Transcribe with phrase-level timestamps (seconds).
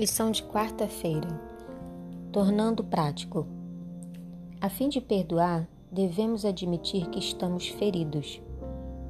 [0.00, 1.28] Lição de quarta-feira.
[2.32, 3.46] Tornando prático.
[4.58, 8.40] A fim de perdoar, devemos admitir que estamos feridos.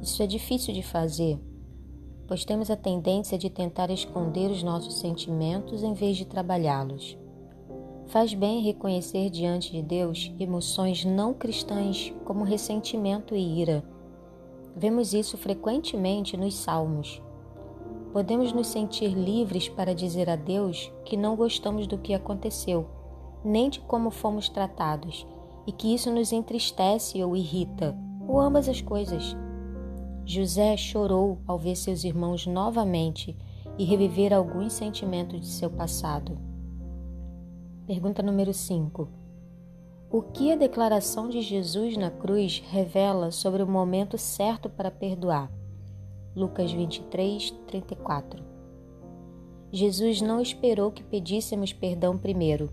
[0.00, 1.38] Isso é difícil de fazer,
[2.26, 7.18] pois temos a tendência de tentar esconder os nossos sentimentos em vez de trabalhá-los.
[8.06, 13.84] Faz bem reconhecer diante de Deus emoções não cristãs como ressentimento e ira.
[14.74, 17.20] Vemos isso frequentemente nos Salmos
[18.18, 22.84] podemos nos sentir livres para dizer a Deus que não gostamos do que aconteceu,
[23.44, 25.24] nem de como fomos tratados,
[25.64, 27.96] e que isso nos entristece ou irrita,
[28.26, 29.36] ou ambas as coisas.
[30.24, 33.36] José chorou ao ver seus irmãos novamente
[33.78, 36.36] e reviver alguns sentimentos de seu passado.
[37.86, 39.08] Pergunta número 5.
[40.10, 45.56] O que a declaração de Jesus na cruz revela sobre o momento certo para perdoar?
[46.36, 48.42] Lucas 23, 34.
[49.70, 52.70] Jesus não esperou que pedíssemos perdão primeiro.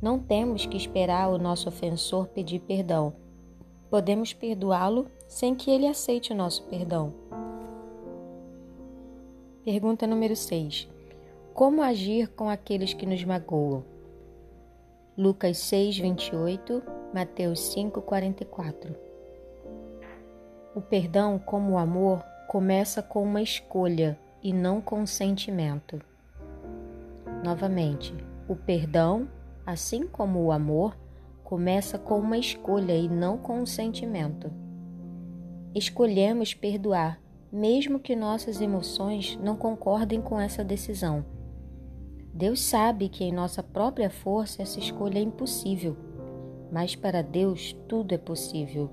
[0.00, 3.12] Não temos que esperar o nosso ofensor pedir perdão.
[3.90, 7.12] Podemos perdoá-lo sem que ele aceite o nosso perdão.
[9.64, 10.88] Pergunta número 6.
[11.52, 13.84] Como agir com aqueles que nos magoam?
[15.16, 18.94] Lucas 6, 28, Mateus 5, 44.
[20.74, 26.00] O perdão, como o amor, começa com uma escolha e não com um sentimento.
[27.44, 28.14] Novamente,
[28.48, 29.28] o perdão,
[29.66, 30.96] assim como o amor,
[31.44, 34.50] começa com uma escolha e não com um sentimento.
[35.74, 37.20] Escolhemos perdoar,
[37.52, 41.26] mesmo que nossas emoções não concordem com essa decisão.
[42.32, 45.94] Deus sabe que em nossa própria força essa escolha é impossível,
[46.72, 48.88] mas para Deus tudo é possível.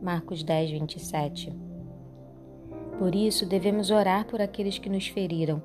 [0.00, 1.71] Marcos 10, 27.
[3.02, 5.60] Por isso, devemos orar por aqueles que nos feriram.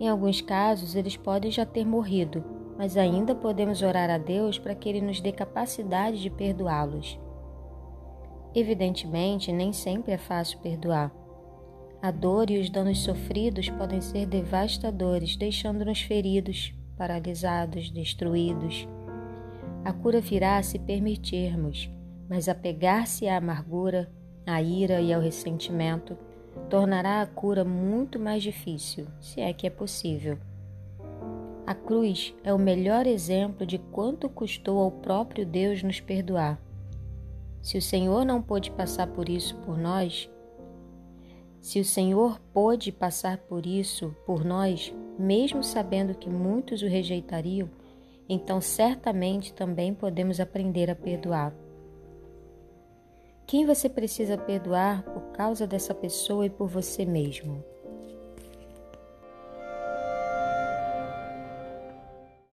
[0.00, 2.44] Em alguns casos, eles podem já ter morrido,
[2.76, 7.16] mas ainda podemos orar a Deus para que Ele nos dê capacidade de perdoá-los.
[8.56, 11.14] Evidentemente, nem sempre é fácil perdoar.
[12.02, 18.88] A dor e os danos sofridos podem ser devastadores, deixando-nos feridos, paralisados, destruídos.
[19.84, 21.88] A cura virá se permitirmos,
[22.28, 24.10] mas apegar-se à amargura,
[24.44, 26.18] à ira e ao ressentimento
[26.68, 30.38] tornará a cura muito mais difícil, se é que é possível.
[31.66, 36.60] A cruz é o melhor exemplo de quanto custou ao próprio Deus nos perdoar.
[37.62, 40.28] Se o Senhor não pôde passar por isso por nós,
[41.60, 47.70] se o Senhor pôde passar por isso por nós, mesmo sabendo que muitos o rejeitariam,
[48.28, 51.54] então certamente também podemos aprender a perdoar.
[53.46, 57.64] Quem você precisa perdoar por causa dessa pessoa e por você mesmo?